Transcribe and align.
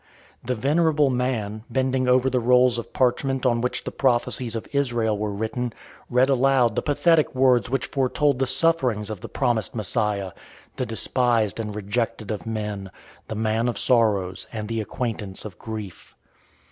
The 0.43 0.55
venerable 0.55 1.11
man, 1.11 1.63
bending 1.69 2.07
over 2.07 2.27
the 2.27 2.39
rolls 2.39 2.79
of 2.79 2.91
parchment 2.91 3.45
on 3.45 3.61
which 3.61 3.83
the 3.83 3.91
prophecies 3.91 4.55
of 4.55 4.67
Israel 4.71 5.15
were 5.15 5.29
written, 5.29 5.73
read 6.09 6.27
aloud 6.27 6.73
the 6.75 6.81
pathetic 6.81 7.35
words 7.35 7.69
which 7.69 7.85
foretold 7.85 8.39
the 8.39 8.47
sufferings 8.47 9.11
of 9.11 9.21
the 9.21 9.29
promised 9.29 9.75
Messiah 9.75 10.31
the 10.77 10.87
despised 10.87 11.59
and 11.59 11.75
rejected 11.75 12.31
of 12.31 12.47
men, 12.47 12.89
the 13.27 13.35
man 13.35 13.67
of 13.67 13.77
sorrows 13.77 14.47
and 14.51 14.67
the 14.67 14.81
acquaintance 14.81 15.45
of 15.45 15.59
grief. 15.59 16.15